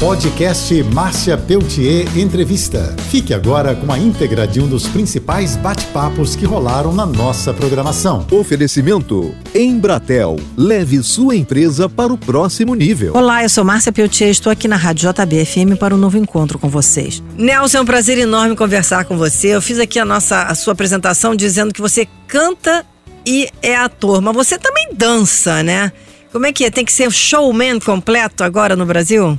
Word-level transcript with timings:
Podcast 0.00 0.82
Márcia 0.94 1.36
Peltier 1.36 2.06
Entrevista. 2.16 2.96
Fique 3.10 3.34
agora 3.34 3.74
com 3.74 3.92
a 3.92 3.98
íntegra 3.98 4.48
de 4.48 4.58
um 4.58 4.66
dos 4.66 4.88
principais 4.88 5.56
bate-papos 5.56 6.34
que 6.34 6.46
rolaram 6.46 6.90
na 6.90 7.04
nossa 7.04 7.52
programação. 7.52 8.26
Oferecimento 8.30 9.34
Embratel. 9.54 10.40
Leve 10.56 11.02
sua 11.02 11.36
empresa 11.36 11.86
para 11.86 12.10
o 12.10 12.16
próximo 12.16 12.74
nível. 12.74 13.14
Olá, 13.14 13.42
eu 13.42 13.50
sou 13.50 13.62
Márcia 13.62 13.92
Peltier, 13.92 14.30
estou 14.30 14.50
aqui 14.50 14.66
na 14.66 14.76
Rádio 14.76 15.12
JBFM 15.12 15.76
para 15.78 15.94
um 15.94 15.98
novo 15.98 16.16
encontro 16.16 16.58
com 16.58 16.70
vocês. 16.70 17.22
Nelson, 17.36 17.76
é 17.76 17.80
um 17.82 17.84
prazer 17.84 18.16
enorme 18.16 18.56
conversar 18.56 19.04
com 19.04 19.18
você. 19.18 19.48
Eu 19.48 19.60
fiz 19.60 19.78
aqui 19.78 19.98
a 19.98 20.04
nossa 20.06 20.44
a 20.44 20.54
sua 20.54 20.72
apresentação 20.72 21.36
dizendo 21.36 21.74
que 21.74 21.80
você 21.82 22.08
canta 22.26 22.86
e 23.26 23.50
é 23.60 23.76
ator, 23.76 24.22
mas 24.22 24.34
você 24.34 24.58
também 24.58 24.94
dança, 24.94 25.62
né? 25.62 25.92
Como 26.32 26.46
é 26.46 26.54
que 26.54 26.64
é? 26.64 26.70
Tem 26.70 26.86
que 26.86 26.92
ser 26.92 27.12
showman 27.12 27.78
completo 27.78 28.42
agora 28.42 28.74
no 28.74 28.86
Brasil? 28.86 29.38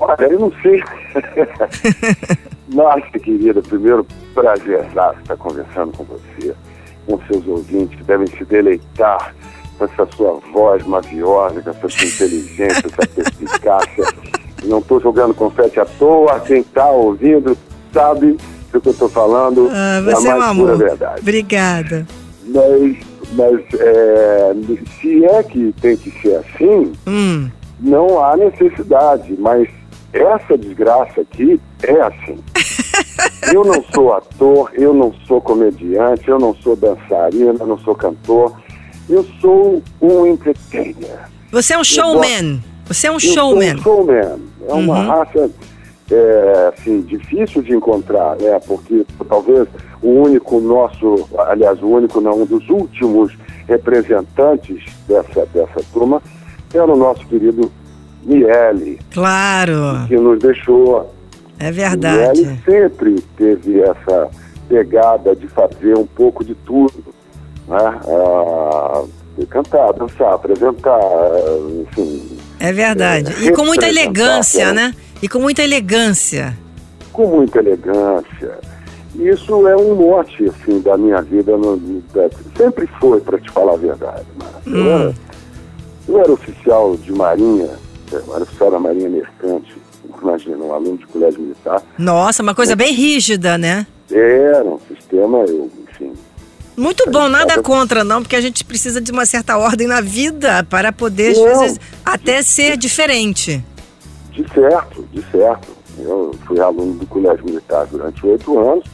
Olha, 0.00 0.26
eu 0.30 0.38
não 0.38 0.52
sei. 0.62 0.82
Nossa, 2.68 3.18
querida, 3.18 3.62
primeiro 3.62 4.06
prazer 4.34 4.84
estar 4.86 5.14
conversando 5.38 5.92
com 5.96 6.04
você, 6.04 6.54
com 7.06 7.18
seus 7.26 7.46
ouvintes 7.46 7.96
que 7.96 8.04
devem 8.04 8.26
se 8.26 8.44
deleitar 8.44 9.34
com 9.78 9.84
essa 9.84 10.06
sua 10.16 10.40
voz 10.52 10.84
maviosa, 10.86 11.60
com 11.62 11.70
essa 11.70 11.88
sua 11.88 12.06
inteligência, 12.06 12.86
essa 12.86 13.06
perspicácia. 13.14 14.04
Não 14.64 14.78
estou 14.78 15.00
jogando 15.00 15.32
confete 15.34 15.78
à 15.78 15.84
toa, 15.84 16.40
quem 16.40 16.60
está 16.60 16.90
ouvindo 16.90 17.56
sabe 17.92 18.36
do 18.72 18.80
que 18.80 18.88
eu 18.88 18.92
estou 18.92 19.08
falando. 19.08 19.68
Ah, 19.70 20.00
você 20.02 20.26
é 20.26 20.30
é 20.30 20.34
um 20.34 20.38
mais 20.38 20.50
amor. 20.50 20.66
pura 20.72 20.88
verdade. 20.88 21.20
Obrigada. 21.20 22.06
Mas, 22.46 22.96
mas 23.32 23.60
é, 23.80 24.54
se 25.00 25.24
é 25.24 25.42
que 25.44 25.72
tem 25.80 25.96
que 25.96 26.10
ser 26.20 26.36
assim, 26.36 26.92
Hum, 27.06 27.48
não 27.78 28.22
há 28.24 28.36
necessidade, 28.36 29.36
mas 29.38 29.68
essa 30.16 30.56
desgraça 30.58 31.20
aqui 31.20 31.60
é 31.82 32.00
assim. 32.00 32.38
Eu 33.52 33.64
não 33.64 33.82
sou 33.94 34.12
ator, 34.14 34.70
eu 34.74 34.92
não 34.92 35.12
sou 35.26 35.40
comediante, 35.40 36.28
eu 36.28 36.38
não 36.38 36.54
sou 36.56 36.74
dançarina, 36.76 37.54
eu 37.58 37.66
não 37.66 37.78
sou 37.78 37.94
cantor. 37.94 38.52
Eu 39.08 39.24
sou 39.40 39.82
um 40.00 40.26
entertainer. 40.26 41.28
você 41.52 41.74
é 41.74 41.78
um 41.78 41.84
showman. 41.84 42.62
Você 42.86 43.06
é 43.06 43.10
um 43.10 43.14
Eu 43.14 43.20
showman. 43.20 43.78
sou 43.78 44.02
um 44.02 44.06
showman. 44.06 44.38
É 44.68 44.72
uma 44.74 44.98
Uhum. 45.00 45.06
raça 45.06 45.50
é, 46.10 46.72
assim, 46.76 47.00
difícil 47.02 47.62
de 47.62 47.72
encontrar, 47.74 48.36
né? 48.36 48.58
Porque 48.66 49.04
talvez 49.28 49.66
o 50.02 50.08
único 50.08 50.60
nosso, 50.60 51.28
aliás, 51.38 51.80
o 51.82 51.86
único 51.88 52.20
não, 52.20 52.42
um 52.42 52.46
dos 52.46 52.68
últimos 52.68 53.32
representantes 53.68 54.84
dessa, 55.08 55.46
dessa 55.46 55.80
turma 55.92 56.20
era 56.74 56.84
o 56.92 56.96
nosso 56.96 57.24
querido 57.26 57.70
Miele, 58.26 58.98
Claro, 59.12 60.06
que 60.08 60.16
nos 60.16 60.38
deixou. 60.40 61.10
é 61.58 61.70
verdade. 61.70 62.40
ele 62.40 62.58
sempre 62.64 63.20
teve 63.36 63.80
essa 63.80 64.28
pegada 64.68 65.34
de 65.36 65.46
fazer 65.48 65.96
um 65.96 66.06
pouco 66.06 66.44
de 66.44 66.54
tudo, 66.54 67.04
né? 67.68 67.76
Ah, 67.78 69.04
cantar, 69.48 69.92
dançar, 69.92 70.32
apresentar, 70.34 70.98
enfim, 71.82 72.36
É 72.58 72.72
verdade. 72.72 73.32
E 73.46 73.52
com 73.52 73.64
muita 73.64 73.86
elegância, 73.88 74.72
né? 74.72 74.88
né? 74.88 74.94
E 75.22 75.28
com 75.28 75.38
muita 75.38 75.62
elegância. 75.62 76.56
com 77.12 77.26
muita 77.28 77.58
elegância. 77.60 78.58
Isso 79.14 79.66
é 79.68 79.74
um 79.76 79.94
mote, 79.94 80.44
assim, 80.44 80.80
da 80.80 80.96
minha 80.98 81.22
vida. 81.22 81.56
No, 81.56 81.76
da- 82.12 82.28
sempre 82.56 82.86
foi, 83.00 83.18
para 83.20 83.38
te 83.38 83.50
falar 83.50 83.72
a 83.74 83.76
verdade. 83.76 84.26
Márcia. 84.38 84.70
Eu, 84.70 84.90
era, 84.92 85.14
eu 86.08 86.18
era 86.20 86.32
oficial 86.32 86.96
de 86.98 87.12
marinha, 87.12 87.70
era 88.12 88.42
oficial 88.42 88.70
da 88.70 88.78
marinha 88.78 89.08
mercante, 89.08 89.74
imagina, 90.22 90.56
um 90.58 90.72
aluno 90.72 90.98
de 90.98 91.06
colégio 91.06 91.40
militar. 91.40 91.82
Nossa, 91.98 92.42
uma 92.42 92.54
coisa 92.54 92.74
bem 92.76 92.92
rígida, 92.92 93.56
né? 93.58 93.86
Era 94.10 94.64
um 94.64 94.78
sistema, 94.88 95.38
eu, 95.48 95.70
enfim, 95.90 96.12
Muito 96.76 97.10
bom, 97.10 97.28
nada 97.28 97.60
contra 97.62 98.04
não, 98.04 98.22
porque 98.22 98.36
a 98.36 98.40
gente 98.40 98.64
precisa 98.64 99.00
de 99.00 99.10
uma 99.10 99.26
certa 99.26 99.56
ordem 99.58 99.86
na 99.86 100.00
vida 100.00 100.64
para 100.70 100.92
poder, 100.92 101.32
às 101.32 101.38
Não. 101.38 101.60
vezes, 101.60 101.80
até 102.04 102.42
ser 102.42 102.76
diferente. 102.76 103.64
De 104.30 104.46
certo, 104.52 105.02
de 105.12 105.22
certo. 105.30 105.68
Eu 105.98 106.30
fui 106.46 106.60
aluno 106.60 106.92
do 106.98 107.06
Colégio 107.06 107.44
Militar 107.46 107.86
durante 107.86 108.24
oito 108.26 108.58
anos, 108.58 108.84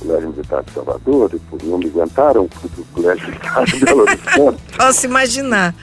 Colégio 0.00 0.30
Militar 0.30 0.62
de 0.64 0.72
Salvador, 0.72 1.28
depois 1.28 1.62
não 1.62 1.76
me 1.78 1.84
aguentaram, 1.86 2.48
fui 2.50 2.70
Colégio 2.94 3.26
Militar 3.28 3.64
de 3.66 3.78
Belo 3.84 4.00
Horizonte, 4.08 4.58
Posso 4.76 5.06
imaginar. 5.06 5.74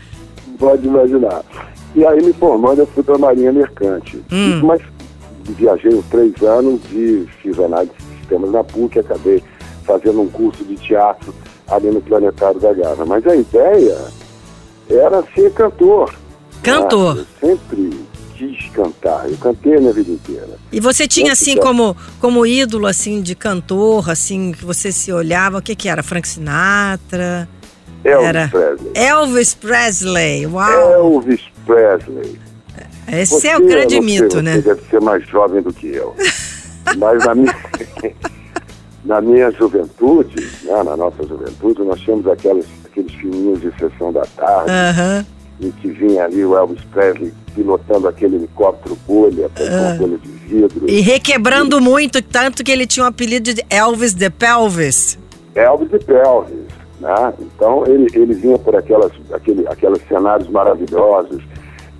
Pode 0.58 0.88
imaginar. 0.88 1.44
E 1.96 2.06
aí 2.06 2.24
me 2.24 2.34
formando, 2.34 2.80
eu 2.80 2.88
fui 2.88 3.04
para 3.04 3.16
a 3.16 3.20
Marinha 3.20 3.52
Mercante. 3.52 4.22
Hum. 4.32 4.62
Mas 4.64 4.82
viajei 5.44 6.04
três 6.10 6.42
anos 6.42 6.82
e 6.92 7.28
fiz 7.42 7.58
análise 7.60 7.94
de 7.98 8.18
sistemas 8.20 8.52
na 8.52 8.64
PUC, 8.64 9.00
acabei 9.00 9.44
fazendo 9.84 10.22
um 10.22 10.28
curso 10.28 10.64
de 10.66 10.76
teatro 10.76 11.34
ali 11.70 11.90
no 11.90 12.02
Planetário 12.02 12.60
da 12.60 12.74
Gávea. 12.74 13.06
Mas 13.06 13.26
a 13.26 13.36
ideia 13.36 13.98
era 14.90 15.24
ser 15.34 15.52
cantor. 15.54 16.14
Cantor. 16.62 17.16
né? 17.16 17.26
Eu 17.42 17.50
sempre 17.50 18.08
quis 18.36 18.70
cantar. 18.70 19.30
Eu 19.30 19.38
cantei 19.38 19.76
a 19.76 19.80
minha 19.80 19.94
vida 19.94 20.12
inteira. 20.12 20.58
E 20.72 20.80
você 20.80 21.08
tinha, 21.08 21.32
assim, 21.32 21.58
como, 21.58 21.96
como 22.20 22.46
ídolo, 22.46 22.86
assim, 22.86 23.22
de 23.22 23.36
cantor, 23.36 24.10
assim, 24.10 24.52
que 24.52 24.64
você 24.64 24.92
se 24.92 25.12
olhava, 25.12 25.58
o 25.58 25.62
que 25.62 25.76
que 25.76 25.90
era? 25.90 26.04
Frank 26.04 26.28
Sinatra? 26.28 27.50
Elvis 28.04 28.28
Era 28.28 28.48
Presley. 28.48 28.92
Elvis 28.96 29.54
Presley, 29.54 30.46
uau! 30.48 30.92
Elvis 30.92 31.42
Presley. 31.66 32.40
Esse 33.08 33.48
é 33.48 33.56
Você, 33.56 33.56
o 33.56 33.68
grande 33.68 33.92
sei, 33.92 34.02
mito, 34.02 34.36
você 34.36 34.42
né? 34.42 34.58
deve 34.60 34.82
ser 34.90 35.02
mais 35.02 35.26
jovem 35.28 35.62
do 35.62 35.74
que 35.74 35.88
eu. 35.88 36.14
Mas 36.98 37.26
na 37.26 37.36
minha, 37.36 37.56
na 39.06 39.22
minha 39.22 39.52
juventude, 39.52 40.48
né, 40.64 40.84
na 40.84 40.96
nossa 40.98 41.24
juventude, 41.26 41.84
nós 41.84 42.00
tínhamos 42.02 42.28
aquelas, 42.28 42.66
aqueles 42.86 43.14
filminhos 43.14 43.62
de 43.62 43.72
sessão 43.80 44.12
da 44.12 44.24
tarde, 44.36 44.72
Aham. 44.72 45.26
em 45.62 45.72
que 45.72 45.90
vinha 45.90 46.26
ali 46.26 46.44
o 46.46 46.56
Elvis 46.58 46.82
Presley 46.94 47.34
pilotando 47.56 48.08
aquele 48.08 48.36
helicóptero 48.36 48.98
bolha, 49.08 49.50
com 49.56 49.64
uma 49.64 49.94
bolha 49.96 50.18
de 50.18 50.30
vidro. 50.30 50.90
E 50.90 51.02
requebrando 51.02 51.82
muito, 51.82 52.22
tanto 52.22 52.64
que 52.64 52.72
ele 52.72 52.86
tinha 52.86 53.06
o 53.06 53.10
apelido 53.10 53.54
de 53.54 53.66
Elvis 53.70 54.14
the 54.14 54.30
Pelvis. 54.30 55.18
Elvis 55.56 55.90
e 55.92 56.00
Pelvis, 56.00 56.67
né? 57.00 57.34
Então 57.40 57.84
ele, 57.86 58.08
ele 58.14 58.34
vinha 58.34 58.58
por 58.58 58.76
aquelas, 58.76 59.12
aquele, 59.32 59.68
aqueles 59.68 60.02
cenários 60.08 60.50
maravilhosos 60.50 61.44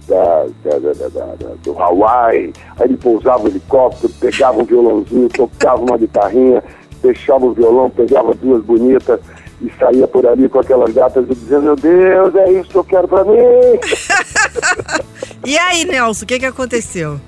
da, 0.08 0.46
da, 0.64 0.80
da, 0.80 1.54
do 1.64 1.78
Hawaii, 1.78 2.54
aí 2.80 2.88
ele 2.88 2.98
pousava 2.98 3.44
o 3.44 3.48
helicóptero, 3.48 4.14
pegava 4.20 4.62
um 4.62 4.66
violãozinho, 4.66 5.28
tocava 5.30 5.82
uma 5.82 5.98
guitarrinha, 5.98 6.64
deixava 7.02 7.46
o 7.46 7.54
violão, 7.54 7.90
pegava 7.90 8.34
duas 8.34 8.64
bonitas 8.64 9.20
e 9.62 9.70
saía 9.78 10.08
por 10.08 10.26
ali 10.26 10.48
com 10.48 10.60
aquelas 10.60 10.94
gatas 10.94 11.26
e 11.30 11.36
dizia, 11.36 11.60
meu 11.60 11.76
Deus, 11.76 12.36
é 12.36 12.52
isso 12.54 12.70
que 12.70 12.78
eu 12.78 12.84
quero 12.84 13.08
pra 13.08 13.24
mim! 13.24 13.38
E 15.46 15.58
aí, 15.58 15.86
Nelson, 15.86 16.26
o 16.26 16.28
que 16.28 16.40
que 16.40 16.46
aconteceu? 16.46 17.22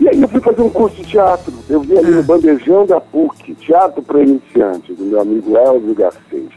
E 0.00 0.08
aí 0.08 0.22
eu 0.22 0.28
fui 0.28 0.40
fazer 0.40 0.62
um 0.62 0.70
curso 0.70 0.96
de 0.96 1.04
teatro. 1.04 1.52
Eu 1.68 1.80
vi 1.80 1.98
ali 1.98 2.10
no 2.10 2.22
Bandejão 2.22 2.86
da 2.86 2.98
PUC, 2.98 3.54
Teatro 3.56 4.02
para 4.02 4.22
Iniciantes, 4.22 4.96
do 4.96 5.04
meu 5.04 5.20
amigo 5.20 5.56
Elvio 5.56 5.94
Garcês. 5.94 6.48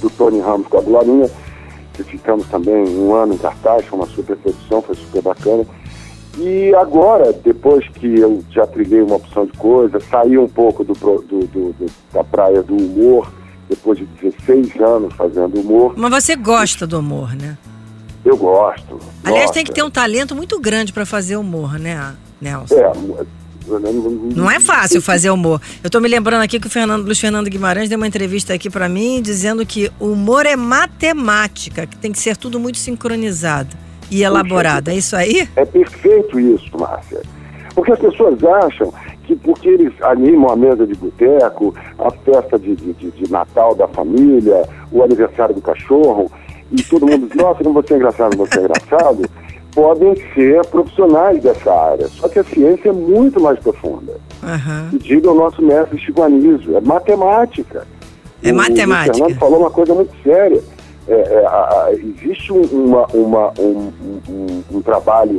do 0.00 0.10
Tony 0.10 0.40
Ramos 0.40 0.66
com 0.68 0.76
a 0.76 0.82
Glorinha, 0.82 1.30
que 1.94 2.02
ficamos 2.04 2.46
também 2.48 2.86
um 2.98 3.14
ano 3.14 3.32
em 3.32 3.38
cartaz, 3.38 3.86
foi 3.86 3.98
uma 3.98 4.06
super 4.08 4.36
produção, 4.36 4.82
foi 4.82 4.94
super 4.94 5.22
bacana. 5.22 5.64
E 6.38 6.74
agora, 6.74 7.32
depois 7.32 7.88
que 7.88 8.18
eu 8.20 8.44
já 8.50 8.66
trilhei 8.66 9.00
uma 9.00 9.16
opção 9.16 9.46
de 9.46 9.52
coisa, 9.52 9.98
saí 10.10 10.36
um 10.36 10.46
pouco 10.48 10.84
do- 10.84 10.92
do- 10.92 11.22
do- 11.46 11.74
da 12.12 12.22
praia 12.22 12.62
do 12.62 12.76
humor, 12.76 13.32
depois 13.70 13.98
de 13.98 14.04
16 14.20 14.78
anos 14.78 15.14
fazendo 15.14 15.58
humor, 15.58 15.94
Mas 15.96 16.22
você 16.24 16.36
gosta 16.36 16.86
do 16.86 16.98
humor, 16.98 17.34
né? 17.34 17.56
Eu 18.26 18.36
gosto. 18.36 18.98
Aliás, 19.24 19.46
Nossa, 19.46 19.54
tem 19.54 19.64
que 19.64 19.72
ter 19.72 19.82
um 19.82 19.90
talento 19.90 20.34
muito 20.34 20.58
grande 20.58 20.92
para 20.92 21.06
fazer 21.06 21.36
humor, 21.36 21.78
né, 21.78 22.14
Nelson? 22.40 22.74
É, 22.74 22.92
Não 24.34 24.50
é 24.50 24.58
fácil 24.58 25.00
fazer 25.00 25.30
humor. 25.30 25.60
Eu 25.82 25.88
tô 25.88 26.00
me 26.00 26.08
lembrando 26.08 26.42
aqui 26.42 26.58
que 26.58 26.66
o 26.66 26.70
Fernando, 26.70 27.04
Luiz 27.04 27.20
Fernando 27.20 27.48
Guimarães 27.48 27.88
deu 27.88 27.96
uma 27.96 28.06
entrevista 28.06 28.52
aqui 28.52 28.68
para 28.68 28.88
mim 28.88 29.22
dizendo 29.22 29.64
que 29.64 29.90
o 30.00 30.06
humor 30.06 30.44
é 30.44 30.56
matemática, 30.56 31.86
que 31.86 31.96
tem 31.96 32.10
que 32.10 32.18
ser 32.18 32.36
tudo 32.36 32.58
muito 32.58 32.78
sincronizado 32.78 33.76
e 34.10 34.22
elaborado. 34.22 34.88
É 34.90 34.94
isso 34.94 35.14
aí? 35.14 35.48
É 35.54 35.64
perfeito 35.64 36.38
isso, 36.40 36.70
Márcia. 36.78 37.22
Porque 37.74 37.92
as 37.92 37.98
pessoas 37.98 38.42
acham 38.42 38.92
que 39.24 39.36
porque 39.36 39.68
eles 39.68 39.92
animam 40.02 40.50
a 40.50 40.56
mesa 40.56 40.86
de 40.86 40.94
boteco, 40.94 41.74
a 41.98 42.10
festa 42.10 42.58
de, 42.58 42.74
de, 42.74 42.92
de, 42.92 43.30
Natal 43.30 43.74
da 43.74 43.88
família, 43.88 44.68
o 44.90 45.02
aniversário 45.02 45.54
do 45.54 45.60
cachorro, 45.60 46.30
e 46.72 46.82
todo 46.82 47.06
mundo 47.06 47.28
diz, 47.28 47.36
nossa, 47.36 47.62
não 47.62 47.72
vou 47.72 47.86
ser 47.86 47.96
engraçado, 47.96 48.30
não 48.32 48.38
vou 48.38 48.46
ser 48.46 48.60
engraçado, 48.60 49.22
podem 49.72 50.14
ser 50.34 50.64
profissionais 50.66 51.42
dessa 51.42 51.72
área. 51.72 52.08
Só 52.08 52.28
que 52.28 52.38
a 52.38 52.44
ciência 52.44 52.88
é 52.88 52.92
muito 52.92 53.40
mais 53.40 53.58
profunda. 53.58 54.14
Uhum. 54.42 54.88
E 54.92 54.98
diga 54.98 55.30
o 55.30 55.34
nosso 55.34 55.62
mestre 55.62 55.98
Chico 55.98 56.22
Anísio, 56.22 56.76
é 56.76 56.80
matemática. 56.80 57.86
É 58.42 58.52
o, 58.52 58.56
matemática. 58.56 59.12
O 59.12 59.18
Fernando 59.18 59.38
falou 59.38 59.60
uma 59.60 59.70
coisa 59.70 59.94
muito 59.94 60.12
séria. 60.22 60.62
É, 61.08 61.14
é, 61.14 61.46
a, 61.46 61.88
existe 61.92 62.52
uma, 62.52 63.06
uma, 63.14 63.52
um, 63.58 63.92
um, 64.28 64.62
um 64.72 64.82
trabalho 64.82 65.38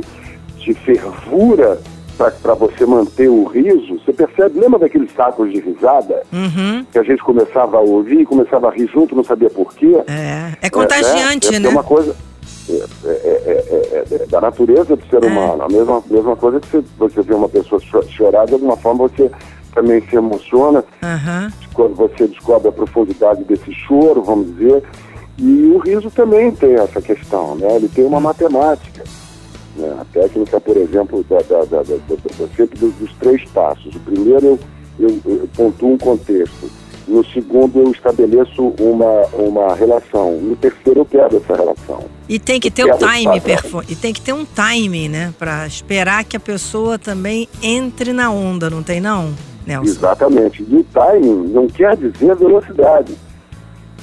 de 0.56 0.72
fervura 0.72 1.78
para 2.18 2.54
você 2.54 2.84
manter 2.84 3.28
o 3.28 3.44
riso, 3.44 4.00
você 4.00 4.12
percebe, 4.12 4.58
lembra 4.58 4.80
daqueles 4.80 5.12
sacos 5.12 5.50
de 5.52 5.60
risada? 5.60 6.22
Uhum. 6.32 6.84
Que 6.90 6.98
a 6.98 7.02
gente 7.02 7.22
começava 7.22 7.76
a 7.76 7.80
ouvir, 7.80 8.26
começava 8.26 8.68
a 8.68 8.72
rir 8.72 8.88
junto, 8.92 9.14
não 9.14 9.22
sabia 9.22 9.48
por 9.48 9.72
quê. 9.72 9.96
É, 10.08 10.52
é 10.60 10.70
contagiante, 10.70 11.54
é, 11.54 11.60
né? 11.60 11.68
É 11.68 11.70
uma 11.70 11.84
coisa 11.84 12.14
é, 12.68 12.84
é, 13.04 14.04
é, 14.10 14.26
da 14.26 14.40
natureza 14.40 14.96
do 14.96 15.06
ser 15.06 15.24
humano. 15.24 15.62
A 15.62 15.68
mesma, 15.68 16.02
mesma 16.10 16.36
coisa 16.36 16.58
que 16.60 16.68
você, 16.68 16.84
você 16.98 17.22
vê 17.22 17.34
uma 17.34 17.48
pessoa 17.48 17.80
chorar, 18.10 18.46
de 18.46 18.54
alguma 18.54 18.76
forma 18.76 19.08
você 19.08 19.30
também 19.72 20.00
se 20.08 20.16
emociona. 20.16 20.84
Uhum. 21.02 21.50
Quando 21.72 21.94
você 21.94 22.26
descobre 22.26 22.68
a 22.68 22.72
profundidade 22.72 23.44
desse 23.44 23.72
choro, 23.72 24.22
vamos 24.22 24.56
dizer. 24.56 24.82
E 25.38 25.70
o 25.72 25.78
riso 25.78 26.10
também 26.10 26.50
tem 26.50 26.74
essa 26.74 27.00
questão, 27.00 27.54
né? 27.54 27.76
Ele 27.76 27.88
tem 27.88 28.04
uma 28.04 28.18
matemática. 28.18 29.04
Né? 29.78 29.96
A 30.00 30.04
técnica, 30.12 30.60
por 30.60 30.76
exemplo, 30.76 31.24
da, 31.30 31.38
da, 31.38 31.64
da, 31.64 31.82
da 31.82 32.48
sempre 32.56 32.78
dos, 32.78 32.92
dos, 32.94 33.12
três 33.14 33.44
passos. 33.50 33.94
O 33.94 34.00
primeiro, 34.00 34.58
eu, 34.98 35.08
eu, 35.08 35.20
eu 35.24 35.48
pontuo 35.56 35.92
um 35.92 35.98
contexto. 35.98 36.68
No 37.06 37.24
segundo, 37.24 37.78
eu 37.78 37.90
estabeleço 37.92 38.74
uma, 38.78 39.26
uma 39.32 39.74
relação. 39.74 40.32
No 40.32 40.56
terceiro, 40.56 41.00
eu 41.00 41.04
quebro 41.06 41.38
essa 41.38 41.56
relação. 41.56 42.04
E 42.28 42.38
tem 42.38 42.60
que 42.60 42.70
ter 42.70 42.84
um 42.84 42.98
time, 42.98 43.82
e 43.88 43.96
tem 43.96 44.12
que 44.12 44.20
ter 44.20 44.34
um 44.34 44.44
time, 44.44 45.08
né? 45.08 45.32
Para 45.38 45.66
esperar 45.66 46.24
que 46.24 46.36
a 46.36 46.40
pessoa 46.40 46.98
também 46.98 47.48
entre 47.62 48.12
na 48.12 48.30
onda, 48.30 48.68
não 48.68 48.82
tem 48.82 49.00
não, 49.00 49.32
Nelson? 49.66 49.90
Exatamente. 49.90 50.66
E 50.68 50.76
o 50.76 50.84
timing 50.84 51.48
não 51.48 51.66
quer 51.68 51.96
dizer 51.96 52.34
velocidade. 52.36 53.14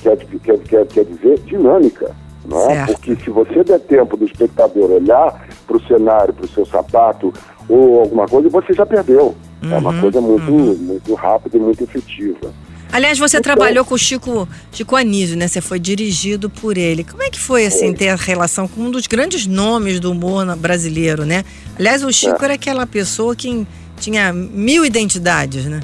Quer, 0.01 0.17
quer, 0.17 0.57
quer, 0.59 0.87
quer 0.87 1.05
dizer 1.05 1.39
dinâmica. 1.41 2.15
Não 2.47 2.69
é? 2.69 2.85
Porque 2.85 3.15
se 3.15 3.29
você 3.29 3.63
der 3.63 3.79
tempo 3.81 4.15
do 4.15 4.25
espectador 4.25 4.91
olhar 4.91 5.44
para 5.65 5.77
o 5.77 5.87
cenário, 5.87 6.33
para 6.33 6.45
o 6.45 6.47
seu 6.47 6.65
sapato 6.65 7.33
ou 7.67 7.99
alguma 7.99 8.27
coisa, 8.27 8.49
você 8.49 8.73
já 8.73 8.85
perdeu. 8.85 9.35
Uhum, 9.63 9.73
é 9.73 9.77
uma 9.77 9.91
uhum, 9.91 10.01
coisa 10.01 10.21
muito, 10.21 10.51
uhum. 10.51 10.75
muito 10.75 11.13
rápida 11.15 11.57
e 11.57 11.59
muito 11.59 11.83
efetiva. 11.83 12.53
Aliás, 12.91 13.17
você 13.17 13.37
então, 13.37 13.53
trabalhou 13.53 13.83
com 13.83 13.95
o 13.95 13.97
Chico, 13.97 14.47
Chico 14.71 14.95
Anísio, 14.95 15.35
né? 15.35 15.47
Você 15.47 15.59
foi 15.59 15.79
dirigido 15.79 16.49
por 16.49 16.77
ele. 16.77 17.03
Como 17.03 17.21
é 17.23 17.29
que 17.29 17.39
foi, 17.39 17.65
assim, 17.65 17.91
ter 17.93 18.09
a 18.09 18.15
relação 18.15 18.67
com 18.67 18.81
um 18.81 18.91
dos 18.91 19.07
grandes 19.07 19.45
nomes 19.45 19.99
do 19.99 20.11
humor 20.11 20.55
brasileiro, 20.55 21.25
né? 21.25 21.43
Aliás, 21.77 22.03
o 22.03 22.13
Chico 22.13 22.41
é. 22.41 22.45
era 22.45 22.53
aquela 22.53 22.85
pessoa 22.85 23.35
que 23.35 23.67
tinha 23.99 24.31
mil 24.31 24.85
identidades, 24.85 25.65
né? 25.65 25.81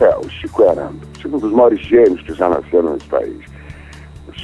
É, 0.00 0.16
o 0.16 0.28
Chico 0.28 0.62
era 0.64 0.90
um 1.24 1.38
dos 1.38 1.52
maiores 1.52 1.80
gênios 1.80 2.20
que 2.22 2.34
já 2.34 2.48
nasceram 2.48 2.92
nesse 2.92 3.06
país. 3.06 3.53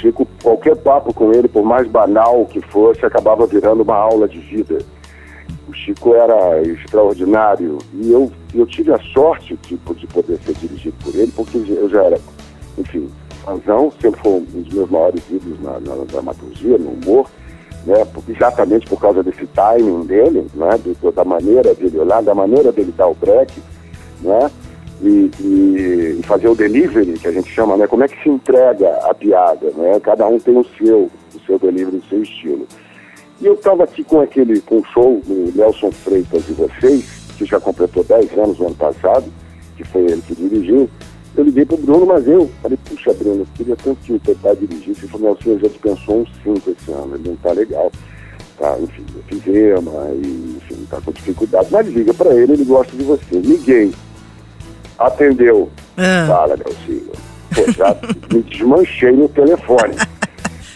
Chico, 0.00 0.26
qualquer 0.43 0.76
papo 0.76 1.12
com 1.12 1.32
ele, 1.32 1.47
por 1.47 1.62
mais 1.62 1.87
banal 1.87 2.47
que 2.47 2.61
fosse, 2.61 3.05
acabava 3.05 3.47
virando 3.47 3.82
uma 3.82 3.97
aula 3.97 4.26
de 4.26 4.38
vida. 4.38 4.79
O 5.69 5.75
Chico 5.75 6.14
era 6.14 6.62
extraordinário 6.62 7.79
e 7.93 8.11
eu, 8.11 8.32
eu 8.55 8.67
tive 8.67 8.93
a 8.93 8.99
sorte 9.12 9.56
tipo, 9.58 9.94
de 9.94 10.06
poder 10.06 10.38
ser 10.38 10.55
dirigido 10.55 10.97
por 11.05 11.14
ele, 11.14 11.31
porque 11.37 11.58
eu 11.58 11.88
já 11.88 12.02
era, 12.02 12.19
enfim, 12.79 13.08
fãzão, 13.44 13.93
sempre 14.00 14.20
foi 14.20 14.32
um 14.32 14.44
dos 14.44 14.75
meus 14.75 14.91
maiores 14.91 15.23
ídolos 15.31 15.61
na, 15.61 15.73
na, 15.81 15.97
na 15.97 16.05
dramaturgia, 16.05 16.79
no 16.79 16.91
humor, 16.91 17.26
né, 17.85 18.06
exatamente 18.29 18.87
por 18.87 19.00
causa 19.00 19.23
desse 19.23 19.46
timing 19.46 20.06
dele, 20.06 20.46
né, 20.55 20.70
da 21.14 21.25
maneira 21.25 21.75
dele 21.75 21.99
olhar, 21.99 22.23
da 22.23 22.35
maneira 22.35 22.73
dele 22.73 22.93
dar 22.96 23.08
o 23.08 23.14
break, 23.14 23.53
né, 24.23 24.50
e, 25.02 25.31
e, 25.41 26.23
fazer 26.25 26.49
o 26.49 26.55
delivery, 26.55 27.14
que 27.14 27.29
a 27.29 27.32
gente 27.32 27.50
chama, 27.50 27.76
né? 27.76 27.87
Como 27.87 28.05
é 28.05 28.08
que 28.08 28.23
se 28.23 28.29
entrega 28.29 28.88
a 29.08 29.14
piada, 29.14 29.70
né? 29.70 29.99
Cada 30.00 30.26
um 30.26 30.38
tem 30.38 30.56
o 30.56 30.64
seu, 30.76 31.11
o 31.35 31.41
seu 31.47 31.58
delivery, 31.58 31.97
o 31.97 32.08
seu 32.08 32.23
estilo. 32.23 32.67
E 33.41 33.47
eu 33.47 33.55
estava 33.55 33.85
aqui 33.85 34.05
com 34.05 34.20
aquele, 34.20 34.61
com 34.61 34.79
o 34.79 34.85
show 34.85 35.20
do 35.26 35.52
Nelson 35.56 35.91
Freitas 35.91 36.49
e 36.49 36.52
vocês, 36.52 37.05
que 37.38 37.47
já 37.47 37.58
completou 37.58 38.05
10 38.05 38.38
anos 38.38 38.58
no 38.58 38.67
ano 38.67 38.75
passado, 38.75 39.25
que 39.76 39.85
foi 39.85 40.02
ele 40.02 40.23
que 40.26 40.35
dirigiu. 40.35 40.88
Eu 41.35 41.44
liguei 41.44 41.64
para 41.64 41.76
o 41.76 41.79
Bruno, 41.79 42.06
mas 42.06 42.26
eu 42.26 42.50
falei, 42.61 42.79
puxa, 42.85 43.14
Bruno, 43.14 43.43
eu 43.43 43.46
queria 43.55 43.76
tanto 43.76 44.00
que 44.00 44.12
o 44.12 44.19
Tepá 44.19 44.53
dirigisse. 44.53 45.05
Ele 45.05 45.12
falou, 45.12 45.29
Nelson, 45.29 45.58
já 45.58 45.69
dispensou 45.69 46.20
uns 46.20 46.31
5 46.43 46.70
esse 46.70 46.91
ano, 46.91 47.14
ele 47.14 47.29
não 47.29 47.35
está 47.35 47.53
legal. 47.53 47.91
Tá, 48.58 48.76
enfim, 48.79 49.06
eu 49.14 49.23
fiz 49.23 49.46
EMA 49.46 50.11
e, 50.23 50.56
enfim, 50.58 50.82
está 50.82 51.00
com 51.00 51.12
dificuldade. 51.12 51.69
Mas 51.70 51.87
liga 51.87 52.12
para 52.12 52.35
ele, 52.35 52.53
ele 52.53 52.64
gosta 52.64 52.94
de 52.94 53.05
você. 53.05 53.38
Liguei 53.38 53.91
Atendeu. 55.00 55.70
Ah. 55.97 56.26
Fala, 56.29 56.56
Nelsinho. 56.56 57.11
Pô, 57.55 57.73
já 57.73 57.97
me 58.32 58.43
desmanchei 58.43 59.12
no 59.12 59.29
telefone. 59.31 59.97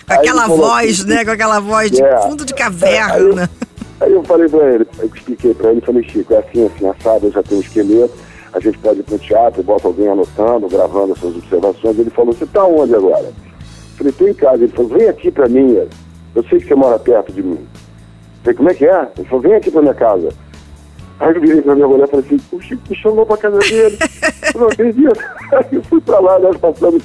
Com 0.06 0.12
aquela 0.12 0.46
voz, 0.48 1.00
assim, 1.00 1.08
né? 1.08 1.24
Com 1.24 1.30
aquela 1.30 1.60
voz 1.60 1.90
de 1.90 2.02
é, 2.02 2.18
fundo 2.22 2.44
de 2.44 2.54
caverna. 2.54 3.14
Aí 3.14 3.22
eu, 3.22 4.06
aí 4.06 4.12
eu 4.12 4.24
falei 4.24 4.48
pra 4.48 4.74
ele, 4.74 4.86
eu 4.98 5.10
expliquei 5.14 5.54
pra 5.54 5.70
ele, 5.70 5.80
falei, 5.80 6.02
Chico, 6.04 6.34
é 6.34 6.38
assim, 6.38 6.66
assim, 6.66 6.86
assado, 6.88 7.26
eu 7.26 7.32
já 7.32 7.42
tenho 7.42 7.60
um 7.60 7.64
esqueleto, 7.64 8.12
a 8.52 8.60
gente 8.60 8.76
pode 8.78 9.00
ir 9.00 9.02
pro 9.02 9.18
teatro, 9.18 9.62
bota 9.62 9.86
alguém 9.86 10.08
anotando, 10.08 10.68
gravando 10.68 11.12
as 11.12 11.18
suas 11.18 11.36
observações. 11.36 11.98
Ele 11.98 12.10
falou, 12.10 12.34
você 12.34 12.46
tá 12.46 12.64
onde 12.64 12.94
agora? 12.94 13.24
Eu 13.24 13.34
falei, 13.96 14.12
tô 14.12 14.28
em 14.28 14.34
casa. 14.34 14.64
Ele 14.64 14.72
falou, 14.72 14.90
vem 14.90 15.08
aqui 15.08 15.30
pra 15.30 15.48
mim, 15.48 15.88
eu 16.34 16.44
sei 16.48 16.58
que 16.58 16.68
você 16.68 16.74
mora 16.74 16.98
perto 16.98 17.32
de 17.32 17.42
mim. 17.42 17.58
Eu 17.58 18.42
falei, 18.42 18.56
como 18.56 18.70
é 18.70 18.74
que 18.74 18.86
é? 18.86 19.08
Ele 19.16 19.28
falou, 19.28 19.42
vem 19.42 19.54
aqui 19.54 19.70
pra 19.70 19.82
minha 19.82 19.94
casa. 19.94 20.28
Aí 21.20 21.34
eu 21.34 21.40
virei 21.40 21.62
pra 21.62 21.74
minha 21.74 21.88
mulher 21.88 22.06
e 22.06 22.10
falei 22.10 22.26
assim, 22.26 22.40
o 22.52 22.60
Chico 22.60 22.82
me 22.90 22.96
chamou 22.96 23.24
pra 23.24 23.36
casa 23.36 23.58
dele. 23.58 23.98
Eu 24.52 24.60
não 24.60 24.68
acredito. 24.68 25.20
Aí 25.52 25.66
eu 25.72 25.82
fui 25.84 26.00
pra 26.00 26.20
lá, 26.20 26.38
nós 26.38 26.56
passamos 26.56 27.02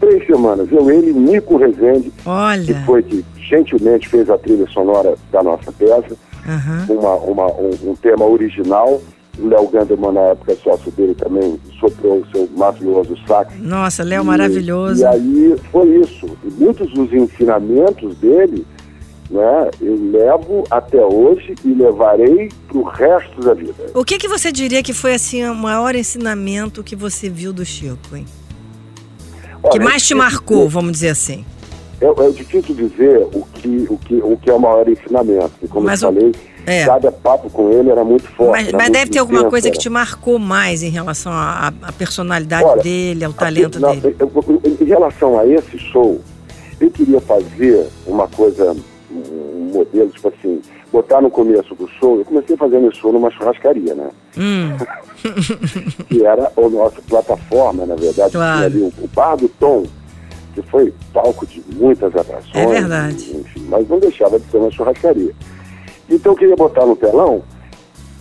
três 0.00 0.26
semanas. 0.26 0.70
Eu, 0.70 0.90
ele, 0.90 1.12
Nico 1.12 1.56
Rezende, 1.56 2.12
Olha. 2.24 2.64
que 2.64 2.74
foi 2.84 3.02
que 3.02 3.24
gentilmente 3.38 4.08
fez 4.08 4.28
a 4.28 4.38
trilha 4.38 4.66
sonora 4.68 5.14
da 5.30 5.42
nossa 5.42 5.72
peça, 5.72 6.16
uhum. 6.46 6.98
uma, 6.98 7.14
uma, 7.16 7.46
um, 7.52 7.90
um, 7.90 7.96
tema 7.96 8.24
original. 8.24 9.00
O 9.38 9.48
Léo 9.48 9.68
Ganderman, 9.68 10.12
na 10.12 10.20
época 10.20 10.56
sócio 10.56 10.90
dele, 10.92 11.14
também 11.14 11.60
soprou 11.78 12.20
o 12.20 12.26
seu 12.32 12.48
maravilhoso 12.56 13.14
sax. 13.26 13.52
Nossa, 13.60 14.02
Léo 14.02 14.24
maravilhoso. 14.24 15.02
E 15.02 15.04
aí 15.04 15.56
foi 15.70 15.88
isso. 15.96 16.26
E 16.42 16.50
muitos 16.52 16.90
dos 16.94 17.12
ensinamentos 17.12 18.16
dele 18.16 18.66
né, 19.30 19.70
eu 19.80 19.96
levo 20.10 20.64
até 20.70 21.04
hoje 21.04 21.54
e 21.64 21.68
levarei 21.68 22.48
para 22.68 22.78
o 22.78 22.82
resto 22.82 23.40
da 23.40 23.54
vida. 23.54 23.74
O 23.94 24.04
que, 24.04 24.18
que 24.18 24.28
você 24.28 24.52
diria 24.52 24.82
que 24.82 24.92
foi 24.92 25.14
assim 25.14 25.44
o 25.44 25.54
maior 25.54 25.94
ensinamento 25.94 26.82
que 26.82 26.94
você 26.94 27.28
viu 27.28 27.52
do 27.52 27.64
Chico, 27.64 28.14
hein? 28.14 28.24
Olha, 29.62 29.72
que 29.72 29.78
mais 29.80 30.06
te 30.06 30.14
marcou, 30.14 30.68
vamos 30.68 30.92
dizer 30.92 31.08
assim? 31.08 31.44
É, 32.00 32.06
é, 32.06 32.30
difícil 32.30 32.74
dizer 32.74 33.26
o 33.32 33.44
que, 33.54 33.86
o, 33.88 33.96
que, 33.96 34.14
o 34.16 34.36
que 34.36 34.50
é 34.50 34.52
o 34.52 34.60
maior 34.60 34.86
ensinamento, 34.86 35.66
como 35.68 35.86
mas 35.86 36.02
eu 36.02 36.12
falei, 36.12 36.32
é. 36.66 36.84
cada 36.84 37.10
papo 37.10 37.48
com 37.48 37.70
ele 37.70 37.90
era 37.90 38.04
muito 38.04 38.28
forte. 38.28 38.64
Mas, 38.64 38.72
mas 38.72 38.90
deve 38.90 39.10
ter 39.10 39.18
alguma 39.18 39.48
coisa 39.48 39.70
que 39.70 39.78
te 39.78 39.88
marcou 39.88 40.38
mais 40.38 40.82
em 40.82 40.90
relação 40.90 41.32
à, 41.32 41.72
à 41.82 41.92
personalidade 41.92 42.64
Olha, 42.64 42.82
dele, 42.82 43.24
ao 43.24 43.32
talento 43.32 43.80
não, 43.80 43.96
dele. 43.96 44.14
Eu, 44.18 44.30
eu, 44.34 44.62
em 44.78 44.84
relação 44.84 45.38
a 45.38 45.46
esse 45.46 45.78
show, 45.78 46.20
eu 46.78 46.90
queria 46.90 47.20
fazer 47.20 47.88
uma 48.06 48.28
coisa 48.28 48.76
um 49.10 49.70
modelo, 49.72 50.08
tipo 50.10 50.28
assim, 50.28 50.60
botar 50.92 51.20
no 51.20 51.30
começo 51.30 51.74
do 51.74 51.88
show, 51.88 52.18
eu 52.18 52.24
comecei 52.24 52.56
fazendo 52.56 52.94
show 52.94 53.12
numa 53.12 53.30
churrascaria, 53.30 53.94
né? 53.94 54.10
Hum. 54.36 54.76
que 56.08 56.24
era 56.24 56.52
a 56.56 56.68
nossa 56.68 57.00
plataforma, 57.02 57.86
na 57.86 57.94
verdade, 57.94 58.32
claro. 58.32 58.64
ali 58.64 58.80
o, 58.80 58.92
o 59.02 59.08
Bar 59.14 59.36
do 59.36 59.48
Tom, 59.48 59.84
que 60.54 60.62
foi 60.62 60.92
palco 61.12 61.46
de 61.46 61.62
muitas 61.74 62.14
atrações. 62.14 62.54
É 62.54 62.66
verdade. 62.66 63.36
Enfim, 63.36 63.66
mas 63.68 63.88
não 63.88 63.98
deixava 63.98 64.38
de 64.38 64.50
ser 64.50 64.56
uma 64.56 64.70
churrascaria. 64.70 65.34
Então 66.08 66.32
eu 66.32 66.36
queria 66.36 66.56
botar 66.56 66.86
no 66.86 66.96
telão, 66.96 67.42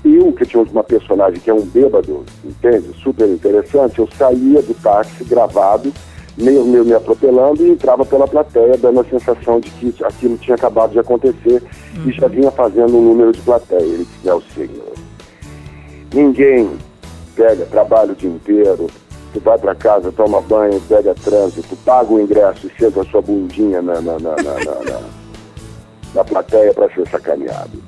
eu, 0.04 0.32
que 0.34 0.46
tinha 0.46 0.62
uma 0.62 0.84
personagem 0.84 1.40
que 1.40 1.50
é 1.50 1.54
um 1.54 1.66
bêbado, 1.66 2.24
entende? 2.44 2.92
Super 3.02 3.28
interessante, 3.28 4.00
eu 4.00 4.10
saía 4.18 4.62
do 4.62 4.74
táxi 4.76 5.24
gravado 5.24 5.92
meio, 6.38 6.66
meio 6.66 6.86
me 6.86 6.94
atropelando 6.94 7.66
e 7.66 7.72
entrava 7.72 8.06
pela 8.06 8.28
plateia, 8.28 8.78
dando 8.78 9.00
a 9.00 9.06
sensação 9.06 9.60
de 9.60 9.70
que 9.72 10.04
aquilo 10.04 10.38
tinha 10.38 10.56
acabado 10.56 10.92
de 10.92 11.00
acontecer 11.00 11.64
uhum. 11.98 12.10
e 12.10 12.12
já 12.12 12.28
vinha 12.28 12.52
fazendo 12.52 12.98
um 12.98 13.02
número 13.02 13.32
de 13.32 13.42
plateia. 13.42 13.82
Ele 13.82 14.06
disse, 14.06 14.30
é 14.30 14.34
o 14.34 14.42
senhor. 14.42 14.94
Ninguém 16.14 16.72
pega, 17.36 17.66
trabalha 17.66 18.14
o 18.14 18.16
dia 18.16 18.30
inteiro, 18.30 18.88
tu 19.34 19.40
vai 19.42 19.58
para 19.58 19.76
casa, 19.76 20.12
toma 20.12 20.42
banho, 20.42 20.80
pega 20.88 21.14
trânsito, 21.14 21.76
paga 21.78 22.14
o 22.14 22.22
ingresso 22.22 22.68
e 22.68 22.80
senta 22.80 23.02
a 23.02 23.06
sua 23.06 23.22
bundinha 23.22 23.82
na, 23.82 24.00
na, 24.02 24.20
na, 24.20 24.36
na, 24.36 24.36
na, 24.36 24.92
na, 24.92 25.02
na 26.14 26.24
plateia 26.24 26.74
para 26.74 26.90
ser 26.94 27.08
sacaneado. 27.10 27.84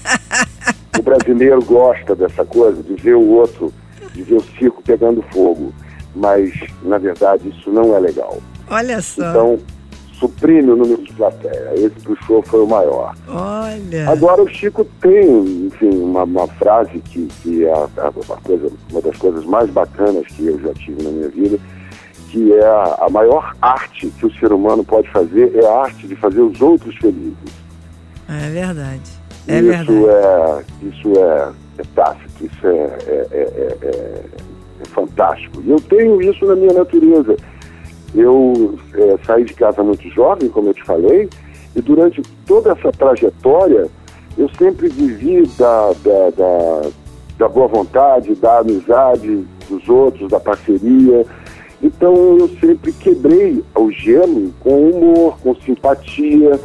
o 0.98 1.02
brasileiro 1.02 1.64
gosta 1.64 2.14
dessa 2.14 2.44
coisa, 2.44 2.82
de 2.82 2.94
ver 2.94 3.14
o 3.14 3.28
outro, 3.28 3.72
de 4.12 4.22
ver 4.22 4.36
o 4.36 4.44
circo 4.58 4.82
pegando 4.82 5.22
fogo. 5.32 5.72
Mas, 6.18 6.52
na 6.82 6.98
verdade, 6.98 7.48
isso 7.48 7.70
não 7.70 7.94
é 7.94 8.00
legal. 8.00 8.38
Olha 8.68 9.00
só. 9.00 9.30
Então, 9.30 9.58
suprime 10.18 10.70
o 10.70 10.76
número 10.76 11.02
de 11.02 11.12
plateia. 11.12 11.72
Esse 11.74 12.16
show 12.26 12.42
foi 12.42 12.60
o 12.60 12.66
maior. 12.66 13.14
Olha. 13.28 14.10
Agora 14.10 14.42
o 14.42 14.48
Chico 14.48 14.84
tem, 15.00 15.66
enfim, 15.66 15.90
uma, 16.02 16.24
uma 16.24 16.48
frase 16.48 16.98
que, 16.98 17.26
que 17.42 17.64
é 17.64 17.72
a, 17.72 17.88
a, 17.98 18.08
a 18.08 18.36
coisa, 18.42 18.70
uma 18.90 19.00
das 19.00 19.16
coisas 19.16 19.44
mais 19.44 19.70
bacanas 19.70 20.26
que 20.26 20.46
eu 20.46 20.60
já 20.60 20.74
tive 20.74 21.02
na 21.02 21.10
minha 21.10 21.28
vida, 21.28 21.58
que 22.30 22.52
é 22.52 22.64
a, 22.64 22.98
a 23.06 23.08
maior 23.10 23.54
arte 23.62 24.08
que 24.18 24.26
o 24.26 24.34
ser 24.38 24.52
humano 24.52 24.84
pode 24.84 25.08
fazer 25.10 25.54
é 25.54 25.64
a 25.64 25.82
arte 25.82 26.06
de 26.06 26.16
fazer 26.16 26.40
os 26.40 26.60
outros 26.60 26.94
felizes. 26.96 27.68
É 28.28 28.50
verdade. 28.50 29.10
É 29.46 29.60
isso 29.60 29.92
verdade. 29.92 30.66
é 30.82 30.86
isso 30.86 31.12
é, 31.16 31.52
é 31.78 31.82
tácito, 31.94 32.44
isso 32.44 32.66
é, 32.66 32.98
é, 33.08 33.26
é, 33.32 34.24
é- 34.80 34.84
fantástico. 34.86 35.62
E 35.64 35.70
eu 35.70 35.80
tenho 35.80 36.20
isso 36.22 36.44
na 36.46 36.54
minha 36.54 36.72
natureza. 36.72 37.36
Eu 38.14 38.78
é, 38.94 39.16
saí 39.24 39.44
de 39.44 39.54
casa 39.54 39.82
muito 39.82 40.08
jovem, 40.10 40.48
como 40.48 40.68
eu 40.68 40.74
te 40.74 40.82
falei, 40.84 41.28
e 41.76 41.80
durante 41.82 42.22
toda 42.46 42.72
essa 42.72 42.90
trajetória 42.90 43.88
eu 44.36 44.48
sempre 44.56 44.88
vivi 44.88 45.46
da, 45.58 45.92
da, 46.02 46.30
da, 46.30 46.90
da 47.38 47.48
boa 47.48 47.66
vontade, 47.66 48.34
da 48.36 48.60
amizade 48.60 49.44
dos 49.68 49.88
outros, 49.88 50.30
da 50.30 50.40
parceria. 50.40 51.26
Então 51.82 52.38
eu 52.38 52.48
sempre 52.60 52.92
quebrei 52.92 53.62
o 53.74 53.90
gelo 53.90 54.52
com 54.60 54.90
humor, 54.90 55.38
com 55.40 55.54
simpatia. 55.56 56.58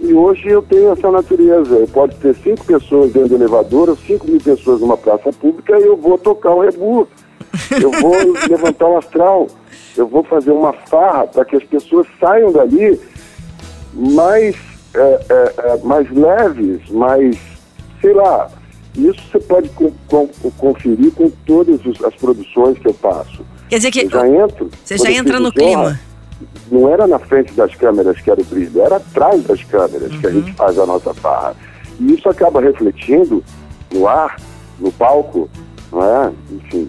E 0.00 0.14
hoje 0.14 0.48
eu 0.48 0.62
tenho 0.62 0.92
essa 0.92 1.10
natureza. 1.10 1.86
Pode 1.92 2.16
ter 2.16 2.34
cinco 2.36 2.64
pessoas 2.64 3.12
dentro 3.12 3.30
do 3.30 3.34
elevador 3.34 3.88
ou 3.88 3.96
cinco 3.96 4.28
mil 4.28 4.40
pessoas 4.40 4.80
numa 4.80 4.96
praça 4.96 5.32
pública 5.32 5.78
e 5.78 5.84
eu 5.84 5.96
vou 5.96 6.16
tocar 6.16 6.54
o 6.54 6.62
rebu. 6.62 7.08
Eu 7.70 7.90
vou 7.90 8.14
levantar 8.48 8.86
o 8.88 8.98
astral. 8.98 9.46
Eu 9.96 10.06
vou 10.06 10.22
fazer 10.24 10.50
uma 10.52 10.72
farra 10.72 11.26
para 11.26 11.44
que 11.44 11.56
as 11.56 11.64
pessoas 11.64 12.06
saiam 12.20 12.52
dali 12.52 13.00
mais, 13.94 14.56
é, 14.94 15.00
é, 15.00 15.54
é, 15.58 15.76
mais 15.84 16.10
leves, 16.10 16.88
mais, 16.90 17.36
sei 18.00 18.12
lá. 18.14 18.48
Isso 18.96 19.20
você 19.30 19.38
pode 19.40 19.68
co- 19.70 19.92
co- 20.08 20.28
conferir 20.56 21.12
com 21.12 21.30
todas 21.46 21.84
os- 21.84 22.02
as 22.04 22.14
produções 22.16 22.78
que 22.78 22.88
eu 22.88 22.94
faço. 22.94 23.44
Quer 23.68 23.76
dizer 23.76 23.90
que 23.90 24.00
Eu 24.04 24.10
já 24.10 24.28
entro. 24.28 24.70
você 24.84 24.96
já 24.98 25.10
entra 25.12 25.38
no 25.40 25.52
clima. 25.52 25.98
não 26.70 26.88
era 26.88 27.06
na 27.06 27.18
frente 27.18 27.52
das 27.54 27.74
câmeras 27.74 28.20
que 28.20 28.30
era 28.30 28.40
o 28.40 28.44
brilho, 28.44 28.80
era 28.80 28.96
atrás 28.96 29.42
das 29.44 29.62
câmeras 29.64 30.14
que 30.16 30.26
a 30.26 30.30
Uhum. 30.30 30.36
gente 30.42 30.52
faz 30.52 30.78
a 30.78 30.86
nossa 30.86 31.12
farra. 31.14 31.56
E 31.98 32.14
isso 32.14 32.28
acaba 32.28 32.60
refletindo 32.60 33.42
no 33.92 34.06
ar, 34.06 34.36
no 34.78 34.92
palco, 34.92 35.48
não 35.90 36.02
é? 36.02 36.30
Enfim. 36.52 36.88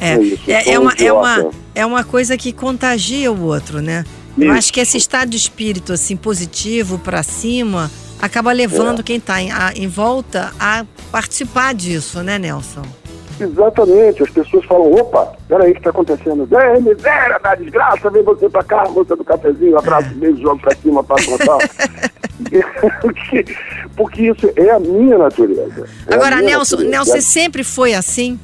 É, 0.00 0.14
É 0.14 0.18
isso, 0.20 0.50
é, 0.50 0.70
é 0.72 0.78
um 0.78 0.82
uma, 0.82 0.92
é, 0.98 1.12
uma, 1.12 1.50
é 1.74 1.86
uma 1.86 2.04
coisa 2.04 2.36
que 2.36 2.52
contagia 2.52 3.30
o 3.32 3.42
outro, 3.44 3.80
né? 3.80 4.04
Eu 4.38 4.48
Isso. 4.48 4.58
acho 4.58 4.72
que 4.72 4.80
esse 4.80 4.98
estado 4.98 5.30
de 5.30 5.36
espírito 5.36 5.92
assim 5.92 6.16
positivo 6.16 6.98
pra 6.98 7.22
cima 7.22 7.90
acaba 8.20 8.52
levando 8.52 9.00
É. 9.00 9.02
quem 9.02 9.18
tá 9.18 9.40
em, 9.40 9.50
em 9.74 9.88
volta 9.88 10.52
a 10.60 10.84
participar 11.10 11.72
disso, 11.74 12.22
né, 12.22 12.38
Nelson? 12.38 12.82
Exatamente, 13.38 14.22
as 14.22 14.30
pessoas 14.30 14.64
falam, 14.64 14.90
opa, 14.94 15.34
peraí, 15.46 15.70
o 15.70 15.72
que 15.74 15.80
está 15.80 15.90
acontecendo? 15.90 16.48
É, 16.56 16.80
miséria, 16.80 17.38
da 17.38 17.54
desgraça, 17.54 18.08
vem 18.10 18.22
você 18.22 18.48
pra 18.48 18.62
cá, 18.64 18.88
moça 18.88 19.14
do 19.14 19.22
cafezinho, 19.24 19.78
abraço, 19.78 20.08
beijo, 20.14 20.40
jogo 20.40 20.58
pra 20.60 20.74
cima, 20.76 21.04
passa 21.04 21.36
total. 21.36 21.58
porque, 23.00 23.44
porque 23.96 24.22
isso 24.30 24.50
é 24.56 24.70
a 24.70 24.78
minha 24.80 25.18
natureza. 25.18 25.86
é 26.06 26.12
a 26.12 26.16
Agora, 26.16 26.36
minha 26.36 26.56
Nelson, 26.56 26.76
natureza. 26.76 26.90
Nelson, 26.96 27.12
você 27.12 27.20
sempre 27.22 27.62
foi 27.64 27.92
assim? 27.94 28.38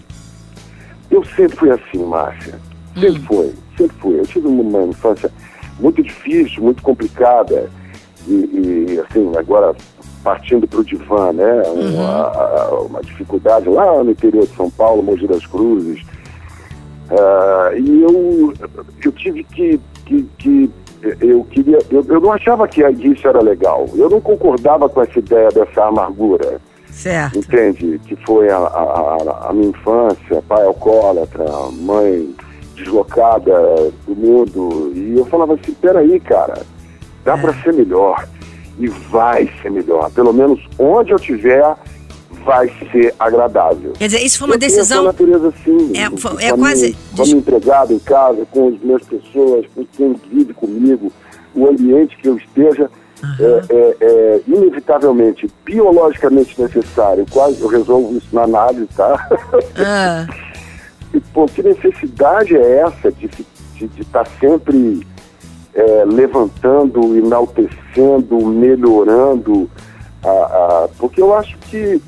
Eu 1.12 1.22
sempre 1.24 1.56
fui 1.56 1.70
assim, 1.70 2.04
Márcia. 2.04 2.58
Sempre 2.94 3.20
Hum. 3.20 3.24
foi, 3.26 3.54
sempre 3.76 3.96
fui. 3.98 4.18
Eu 4.18 4.26
tive 4.26 4.46
uma 4.48 4.82
infância 4.84 5.30
muito 5.78 6.02
difícil, 6.02 6.62
muito 6.62 6.82
complicada. 6.82 7.70
E, 8.26 8.32
e, 8.32 9.00
assim, 9.00 9.30
agora 9.36 9.74
partindo 10.24 10.66
para 10.66 10.80
o 10.80 10.84
divã, 10.84 11.32
né? 11.32 11.62
Uhum. 11.66 11.94
Uma, 11.96 12.68
uma 12.82 13.00
dificuldade 13.02 13.68
lá 13.68 14.02
no 14.02 14.12
interior 14.12 14.46
de 14.46 14.56
São 14.56 14.70
Paulo, 14.70 15.02
Mogi 15.02 15.26
das 15.26 15.44
Cruzes. 15.44 16.02
Ah, 17.10 17.72
e 17.76 18.02
eu, 18.02 18.54
eu 19.04 19.12
tive 19.12 19.44
que, 19.44 19.80
que, 20.06 20.22
que 20.38 20.70
eu 21.20 21.44
queria, 21.50 21.78
eu, 21.90 22.04
eu 22.08 22.20
não 22.20 22.32
achava 22.32 22.68
que 22.68 22.80
isso 22.82 23.26
era 23.26 23.42
legal. 23.42 23.86
Eu 23.94 24.08
não 24.08 24.20
concordava 24.20 24.88
com 24.88 25.02
essa 25.02 25.18
ideia 25.18 25.48
dessa 25.48 25.84
amargura 25.84 26.60
Certo. 26.92 27.38
entende? 27.38 27.98
Que 28.06 28.14
foi 28.24 28.48
a, 28.50 28.56
a, 28.58 29.48
a- 29.48 29.52
minha 29.52 29.70
infância, 29.70 30.42
pai 30.46 30.64
alcoólatra, 30.64 31.44
mãe 31.80 32.32
deslocada 32.76 33.90
do 34.06 34.14
mundo. 34.14 34.92
E 34.94 35.16
eu 35.18 35.24
falava 35.26 35.54
assim, 35.54 35.72
peraí, 35.74 36.20
cara, 36.20 36.62
dá 37.24 37.34
É. 37.36 37.40
pra 37.40 37.54
ser 37.62 37.72
melhor. 37.72 38.28
E 38.78 38.88
vai 38.88 39.50
ser 39.60 39.70
melhor. 39.70 40.10
Pelo 40.12 40.32
menos 40.32 40.60
onde 40.78 41.12
eu 41.12 41.18
tiver, 41.18 41.74
vai 42.44 42.68
ser 42.90 43.14
agradável. 43.18 43.92
Quer 43.92 44.06
dizer, 44.06 44.20
isso 44.22 44.38
foi 44.38 44.48
uma 44.48 44.54
Eu 44.56 44.60
decisão. 44.60 45.04
natureza 45.04 45.48
assim. 45.48 45.92
É, 45.96 46.08
com 46.10 46.16
foi- 46.16 46.42
é 46.44 46.52
quase- 46.56 46.86
minha- 46.86 46.96
Com 47.16 47.22
a 47.22 47.24
minha 47.26 47.36
empregada 47.38 47.92
em 47.92 47.98
casa, 47.98 48.46
com 48.50 48.68
as 48.68 48.80
minhas 48.80 49.02
pessoas, 49.04 49.66
com 49.74 49.84
quem 49.92 50.14
vive 50.30 50.52
comigo, 50.54 51.12
o 51.54 51.66
ambiente 51.68 52.16
que 52.16 52.28
eu 52.28 52.36
esteja, 52.36 52.90
é, 53.40 53.62
é- 53.74 53.96
é 54.00 54.40
inevitavelmente, 54.46 55.48
biologicamente 55.64 56.60
necessário. 56.60 57.24
Quase 57.30 57.60
eu 57.60 57.68
resolvo 57.68 58.16
isso 58.16 58.28
na 58.32 58.42
análise, 58.42 58.86
tá? 58.96 59.28
Ah, 59.78 60.26
E, 61.14 61.20
pô, 61.20 61.46
que 61.46 61.62
necessidade 61.62 62.56
é 62.56 62.78
essa 62.80 63.12
de 63.12 63.28
estar 63.98 64.26
sempre 64.40 65.06
é, 65.74 66.04
levantando, 66.06 67.16
enaltecendo, 67.16 68.36
melhorando? 68.46 69.70
A, 70.24 70.28
a- 70.28 70.88
porque 70.98 71.20
eu 71.20 71.34
acho 71.34 71.56
que, 71.70 72.00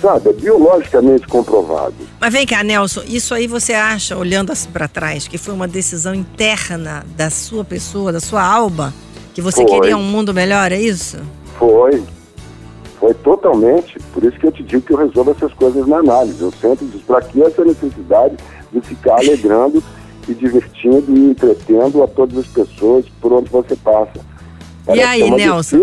sabe, 0.00 0.30
é 0.30 0.32
biologicamente 0.32 1.26
comprovado. 1.26 1.94
mas 2.20 2.32
vem 2.32 2.46
cá, 2.46 2.62
Nelson, 2.64 3.02
isso 3.06 3.34
aí 3.34 3.46
você 3.46 3.74
acha, 3.74 4.16
olhando 4.16 4.50
assim 4.50 4.70
pra 4.70 4.88
trás, 4.88 5.28
que 5.28 5.36
foi 5.38 5.52
uma 5.54 5.68
decisão 5.68 6.14
interna 6.14 7.04
da 7.16 7.28
sua 7.30 7.64
pessoa, 7.64 8.10
da 8.12 8.20
sua 8.20 8.42
alma, 8.42 8.92
que 9.34 9.40
você 9.40 9.62
Foi. 9.62 9.80
queria 9.80 9.96
um 9.96 10.02
mundo 10.02 10.32
melhor, 10.34 10.72
é 10.72 10.80
isso? 10.80 11.18
Foi. 11.58 12.02
Foi 12.98 13.14
totalmente. 13.14 13.98
Por 14.12 14.24
isso 14.24 14.38
que 14.38 14.46
eu 14.46 14.52
te 14.52 14.62
digo 14.62 14.82
que 14.82 14.92
eu 14.92 14.98
resolvo 14.98 15.30
essas 15.30 15.52
coisas 15.54 15.86
na 15.86 15.98
análise. 15.98 16.40
Eu 16.40 16.52
sempre 16.52 16.86
digo, 16.86 17.02
para 17.04 17.22
que 17.22 17.42
essa 17.42 17.64
necessidade 17.64 18.36
de 18.72 18.80
ficar 18.82 19.14
alegrando 19.14 19.82
e 20.28 20.34
divertindo 20.34 21.16
e 21.16 21.30
entretendo 21.30 22.02
a 22.02 22.06
todas 22.06 22.38
as 22.38 22.46
pessoas 22.46 23.06
por 23.20 23.32
onde 23.32 23.48
você 23.48 23.74
passa? 23.76 24.20
Parece 24.84 25.06
aí, 25.06 25.22
é 25.22 25.30
Nelson? 25.30 25.78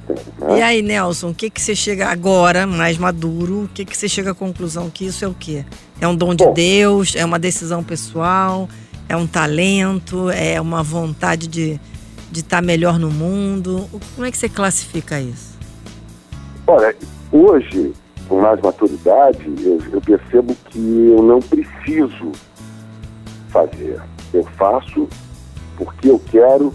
tenho. 0.00 0.20
né? 0.40 0.58
E 0.58 0.62
aí, 0.62 0.82
Nelson, 0.82 1.30
o 1.30 1.34
que 1.34 1.50
que 1.50 1.60
você 1.60 1.74
chega 1.74 2.08
agora, 2.08 2.66
mais 2.66 2.96
maduro, 2.98 3.64
o 3.64 3.68
que 3.68 3.84
que 3.84 3.96
você 3.96 4.08
chega 4.08 4.30
à 4.30 4.34
conclusão 4.34 4.90
que 4.90 5.06
isso 5.06 5.24
é 5.24 5.28
o 5.28 5.34
quê? 5.34 5.64
É 6.00 6.06
um 6.06 6.14
dom 6.14 6.34
de 6.34 6.44
Bom. 6.44 6.52
Deus, 6.52 7.16
é 7.16 7.24
uma 7.24 7.38
decisão 7.38 7.82
pessoal, 7.82 8.68
é 9.08 9.16
um 9.16 9.26
talento, 9.26 10.30
é 10.30 10.60
uma 10.60 10.82
vontade 10.82 11.46
de 11.48 11.80
de 12.32 12.40
estar 12.40 12.62
melhor 12.62 12.98
no 12.98 13.10
mundo? 13.10 13.86
Como 14.14 14.26
é 14.26 14.30
que 14.30 14.38
você 14.38 14.48
classifica 14.48 15.20
isso? 15.20 15.58
Olha, 16.66 16.96
hoje, 17.30 17.92
com 18.26 18.40
mais 18.40 18.58
maturidade, 18.60 19.54
eu, 19.62 19.78
eu 19.92 20.00
percebo 20.00 20.56
que 20.70 20.78
eu 21.14 21.22
não 21.22 21.40
preciso 21.40 22.32
fazer. 23.50 24.00
Eu 24.32 24.44
faço 24.56 25.06
porque 25.76 26.08
eu 26.08 26.18
quero 26.30 26.72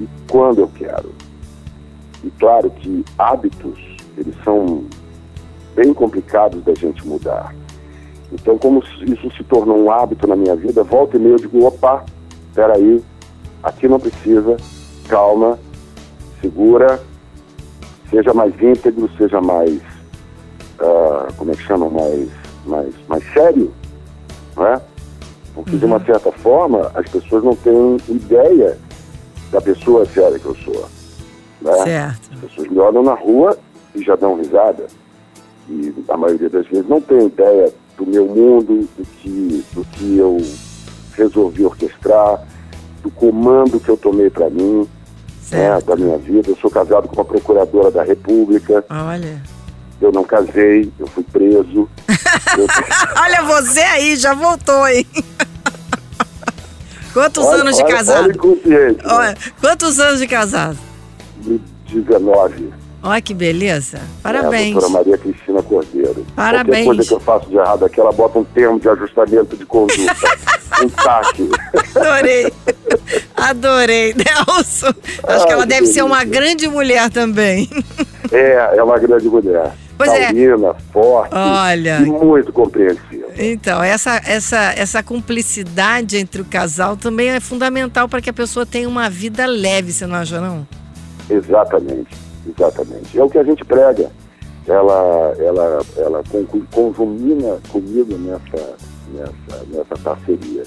e 0.00 0.08
quando 0.28 0.60
eu 0.60 0.68
quero. 0.74 1.14
E 2.24 2.30
claro 2.32 2.70
que 2.70 3.04
hábitos, 3.16 3.78
eles 4.16 4.34
são 4.42 4.84
bem 5.76 5.94
complicados 5.94 6.62
da 6.64 6.74
gente 6.74 7.06
mudar. 7.06 7.54
Então, 8.32 8.58
como 8.58 8.82
isso 9.06 9.30
se 9.36 9.44
tornou 9.44 9.84
um 9.84 9.90
hábito 9.90 10.26
na 10.26 10.34
minha 10.34 10.56
vida, 10.56 10.82
volta 10.82 11.16
e 11.16 11.20
meia 11.20 11.34
eu 11.34 11.38
digo, 11.38 11.64
opa, 11.64 12.04
peraí, 12.52 13.00
aqui 13.64 13.88
não 13.88 13.98
precisa, 13.98 14.56
calma, 15.08 15.58
segura, 16.40 17.00
seja 18.10 18.32
mais 18.34 18.54
íntegro, 18.62 19.10
seja 19.16 19.40
mais, 19.40 19.80
ah, 20.78 21.28
como 21.36 21.50
é 21.50 21.54
que 21.54 21.62
chama, 21.62 21.88
mais, 21.88 22.28
mais, 22.66 22.94
mais 23.08 23.32
sério, 23.32 23.72
não 24.54 24.66
é? 24.66 24.80
Porque 25.54 25.76
de 25.76 25.84
uma 25.84 26.04
certa 26.04 26.30
forma 26.30 26.90
as 26.94 27.08
pessoas 27.08 27.42
não 27.42 27.56
têm 27.56 27.96
ideia 28.08 28.76
da 29.50 29.60
pessoa 29.60 30.04
séria 30.04 30.38
que 30.38 30.46
eu 30.46 30.56
sou. 30.56 30.88
Né? 31.62 31.72
Certo. 31.84 32.30
As 32.34 32.40
pessoas 32.40 32.68
me 32.68 32.78
olham 32.78 33.02
na 33.02 33.14
rua 33.14 33.56
e 33.94 34.02
já 34.02 34.16
dão 34.16 34.36
risada. 34.36 34.86
e 35.68 35.94
a 36.08 36.16
maioria 36.16 36.50
das 36.50 36.66
vezes 36.66 36.88
não 36.88 37.00
tem 37.00 37.26
ideia 37.26 37.72
do 37.96 38.04
meu 38.04 38.26
mundo, 38.26 38.88
do 38.98 39.04
que, 39.04 39.64
do 39.72 39.84
que 39.84 40.18
eu 40.18 40.38
resolvi 41.16 41.64
orquestrar, 41.64 42.44
do 43.04 43.10
comando 43.10 43.78
que 43.78 43.90
eu 43.90 43.98
tomei 43.98 44.30
para 44.30 44.48
mim, 44.48 44.88
né, 45.52 45.78
da 45.86 45.94
minha 45.94 46.16
vida. 46.16 46.48
Eu 46.48 46.56
sou 46.56 46.70
casado 46.70 47.06
com 47.06 47.16
uma 47.16 47.24
procuradora 47.24 47.90
da 47.90 48.02
República. 48.02 48.82
Olha. 48.88 49.42
Eu 50.00 50.10
não 50.10 50.24
casei, 50.24 50.90
eu 50.98 51.06
fui 51.06 51.22
preso. 51.22 51.88
eu... 52.58 52.66
Olha 53.22 53.42
você 53.42 53.80
aí, 53.80 54.16
já 54.16 54.34
voltou, 54.34 54.88
hein? 54.88 55.06
Quantos 57.12 57.44
olha, 57.44 57.60
anos 57.60 57.76
de 57.76 57.82
olha, 57.84 57.94
casado? 57.94 58.58
Olha, 58.66 58.96
olha, 59.04 59.36
quantos 59.60 60.00
anos 60.00 60.18
de 60.18 60.26
casado? 60.26 60.76
19. 61.86 62.72
Olha 63.04 63.22
que 63.22 63.32
beleza. 63.32 64.00
Parabéns. 64.20 64.70
É, 64.70 64.72
doutora 64.72 64.92
Maria 64.92 65.18
Cristina 65.18 65.62
Cordeiro. 65.62 66.26
Parabéns. 66.34 66.86
Qualquer 66.86 66.96
coisa 66.96 67.08
que 67.08 67.14
eu 67.14 67.20
faço 67.20 67.48
de 67.48 67.56
errado 67.56 67.84
aqui, 67.84 68.00
ela 68.00 68.10
bota 68.10 68.40
um 68.40 68.44
termo 68.44 68.80
de 68.80 68.88
ajustamento 68.88 69.56
de 69.56 69.64
conduta. 69.64 70.12
um 70.82 70.88
TAC. 70.88 71.50
Adorei. 71.94 72.52
Adorei. 73.36 74.14
Nelson. 74.18 74.92
Acho 75.26 75.46
que 75.46 75.52
ela 75.52 75.66
deve 75.66 75.86
ser 75.86 76.02
uma 76.02 76.24
grande 76.24 76.68
mulher 76.68 77.10
também. 77.10 77.68
É, 78.32 78.76
é 78.76 78.82
uma 78.82 78.98
grande 78.98 79.28
mulher. 79.28 79.72
Pois 79.96 80.10
Taurina, 80.10 80.70
é. 80.70 80.74
forte 80.92 81.34
Olha. 81.34 82.00
e 82.00 82.06
muito 82.06 82.52
compreensiva. 82.52 83.28
Então, 83.38 83.82
essa, 83.82 84.20
essa, 84.26 84.72
essa 84.76 85.02
cumplicidade 85.02 86.16
entre 86.16 86.42
o 86.42 86.44
casal 86.44 86.96
também 86.96 87.30
é 87.30 87.38
fundamental 87.38 88.08
para 88.08 88.20
que 88.20 88.28
a 88.28 88.32
pessoa 88.32 88.66
tenha 88.66 88.88
uma 88.88 89.08
vida 89.08 89.46
leve, 89.46 89.92
você 89.92 90.04
não 90.06 90.16
acha, 90.16 90.40
não? 90.40 90.66
Exatamente, 91.30 92.16
exatamente. 92.48 93.16
É 93.16 93.22
o 93.22 93.30
que 93.30 93.38
a 93.38 93.44
gente 93.44 93.64
prega. 93.64 94.10
Ela, 94.66 95.34
ela, 95.38 95.80
ela 95.98 96.22
conjumina 96.72 97.58
comigo 97.68 98.16
nessa, 98.16 98.74
nessa, 99.12 99.64
nessa 99.70 99.96
parceria 100.02 100.62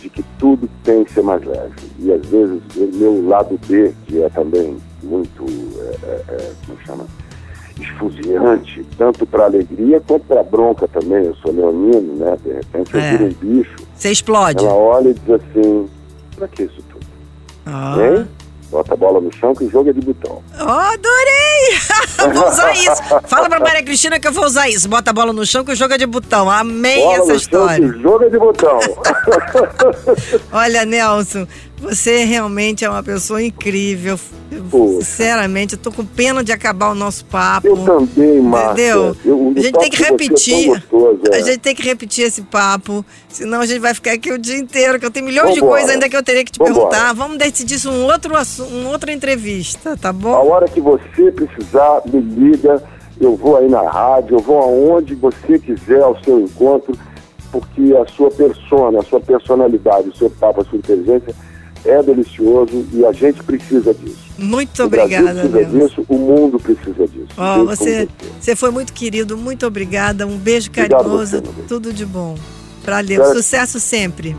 de 0.00 0.08
que 0.10 0.22
tudo 0.38 0.68
tem 0.82 1.04
que 1.04 1.12
ser 1.12 1.22
mais 1.22 1.44
leve. 1.44 1.74
E 1.98 2.12
às 2.12 2.24
vezes 2.26 2.60
o 2.76 2.90
meu 2.96 3.28
lado 3.28 3.58
B, 3.68 3.92
que 4.06 4.20
é 4.22 4.28
também 4.30 4.76
muito, 5.02 5.44
é, 5.78 6.06
é, 6.06 6.34
é 6.34 6.52
como 6.66 6.78
chama? 6.84 7.06
esfuziante, 7.80 8.84
tanto 8.98 9.26
para 9.26 9.44
alegria 9.44 10.00
quanto 10.06 10.24
para 10.26 10.42
bronca 10.42 10.86
também. 10.88 11.24
Eu 11.24 11.34
sou 11.36 11.52
leonino, 11.52 12.16
né? 12.16 12.36
De 12.44 12.52
repente 12.52 12.94
eu 12.94 13.00
É. 13.00 13.10
viro 13.16 13.24
um 13.26 13.32
bicho. 13.34 13.76
Você 13.94 14.10
explode. 14.10 14.64
Ela 14.64 14.74
olha 14.74 15.08
e 15.10 15.14
diz 15.14 15.30
assim, 15.30 15.88
pra 16.36 16.48
que 16.48 16.64
isso 16.64 16.82
tudo? 16.90 17.06
Ó, 17.66 18.00
Hein? 18.00 18.28
Bota 18.72 18.94
a 18.94 18.96
bola 18.96 19.20
no 19.20 19.30
chão 19.30 19.54
que 19.54 19.64
o 19.64 19.70
jogo 19.70 19.90
é 19.90 19.92
de 19.92 20.00
botão. 20.00 20.42
Ó, 20.58 20.70
adorei! 20.70 22.32
vou 22.32 22.48
usar 22.48 22.72
isso. 22.72 23.02
Fala 23.26 23.46
pra 23.46 23.60
Maria 23.60 23.82
Cristina 23.82 24.18
que 24.18 24.26
eu 24.26 24.32
vou 24.32 24.46
usar 24.46 24.66
isso. 24.70 24.88
Bota 24.88 25.10
a 25.10 25.12
bola 25.12 25.30
no 25.30 25.44
chão 25.44 25.62
que 25.62 25.72
o 25.72 25.76
jogo 25.76 25.92
é 25.92 25.98
de 25.98 26.06
botão. 26.06 26.50
Amei 26.50 27.02
bola 27.02 27.12
essa 27.16 27.20
no 27.20 27.26
chão 27.28 27.36
história. 27.36 27.76
que 27.90 27.96
o 27.98 28.00
jogo 28.00 28.24
é 28.24 28.30
de 28.30 28.38
botão. 28.38 28.78
Olha, 30.50 30.86
Nelson, 30.86 31.46
você 31.78 32.24
realmente 32.24 32.82
é 32.82 32.88
uma 32.88 33.02
pessoa 33.02 33.42
incrível. 33.42 34.18
Poxa. 34.70 35.04
Sinceramente, 35.04 35.74
eu 35.74 35.78
tô 35.78 35.90
com 35.92 36.04
pena 36.04 36.42
de 36.42 36.52
acabar 36.52 36.90
o 36.90 36.94
nosso 36.94 37.24
papo. 37.24 37.66
eu 37.66 37.76
também, 37.76 38.40
Márcia. 38.40 38.70
Entendeu? 38.72 39.16
Eu, 39.24 39.52
a 39.56 39.60
gente 39.60 39.78
tem 39.78 39.90
que 39.90 39.96
de 39.96 40.02
é 40.02 40.06
repetir. 40.10 40.68
gostoso, 40.68 41.20
é. 41.30 41.36
A 41.36 41.40
gente 41.42 41.58
tem 41.58 41.74
que 41.74 41.82
repetir 41.82 42.24
esse 42.26 42.42
papo, 42.42 43.04
senão 43.28 43.60
a 43.60 43.66
gente 43.66 43.80
vai 43.80 43.94
ficar 43.94 44.12
aqui 44.12 44.32
o 44.32 44.38
dia 44.38 44.58
inteiro, 44.58 44.98
que 44.98 45.06
eu 45.06 45.10
tenho 45.10 45.26
milhões 45.26 45.54
de 45.54 45.60
Vambora. 45.60 45.78
coisas 45.78 45.94
ainda 45.94 46.08
que 46.08 46.16
eu 46.16 46.22
teria 46.22 46.44
que 46.44 46.52
te 46.52 46.58
Vambora. 46.58 46.74
perguntar. 46.88 47.12
Vamos 47.14 47.38
decidir 47.38 47.74
isso 47.76 47.90
um 47.90 48.04
outro 48.04 48.32
uma 48.70 48.90
outra 48.90 49.12
entrevista, 49.12 49.96
tá 49.96 50.08
A 50.08 50.12
bom? 50.12 50.30
hora 50.48 50.66
que 50.68 50.80
você 50.80 51.30
precisar, 51.32 52.02
me 52.06 52.20
liga. 52.20 52.82
Eu 53.20 53.36
vou 53.36 53.56
aí 53.56 53.68
na 53.68 53.82
rádio, 53.88 54.36
eu 54.36 54.40
vou 54.40 54.58
aonde 54.58 55.14
você 55.14 55.58
quiser 55.58 56.02
ao 56.02 56.20
seu 56.24 56.40
encontro, 56.40 56.92
porque 57.52 57.94
a 57.94 58.06
sua 58.10 58.30
persona, 58.30 58.98
a 58.98 59.02
sua 59.02 59.20
personalidade, 59.20 60.08
o 60.08 60.16
seu 60.16 60.28
papo, 60.30 60.62
a 60.62 60.64
sua 60.64 60.78
inteligência 60.78 61.32
é 61.84 62.02
delicioso 62.02 62.84
e 62.92 63.04
a 63.04 63.12
gente 63.12 63.42
precisa 63.42 63.92
disso. 63.94 64.16
Muito 64.38 64.82
o 64.82 64.86
obrigada, 64.86 65.32
Brasil 65.44 65.50
precisa 65.50 65.88
disso, 65.88 66.04
o 66.08 66.18
mundo 66.18 66.58
precisa 66.58 67.06
disso. 67.06 67.26
Como 67.34 67.66
você, 67.66 68.08
você 68.40 68.56
foi 68.56 68.70
muito 68.70 68.92
querido, 68.92 69.36
muito 69.36 69.66
obrigada. 69.66 70.26
Um 70.26 70.36
beijo 70.38 70.70
carinhoso, 70.70 71.38
você, 71.38 71.42
tudo 71.68 71.92
de 71.92 72.06
bom. 72.06 72.36
Pra 72.84 73.00
Deus, 73.00 73.24
Certo. 73.26 73.36
sucesso 73.36 73.80
sempre. 73.80 74.36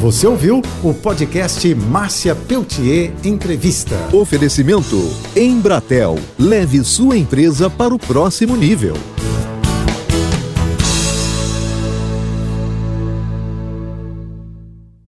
Você 0.00 0.26
ouviu 0.26 0.60
o 0.82 0.92
podcast 0.92 1.72
Márcia 1.74 2.34
Peltier 2.34 3.12
Entrevista. 3.24 3.94
Oferecimento 4.12 4.96
Embratel. 5.36 6.16
Leve 6.38 6.82
sua 6.84 7.16
empresa 7.16 7.70
para 7.70 7.94
o 7.94 7.98
próximo 7.98 8.56
nível. 8.56 8.94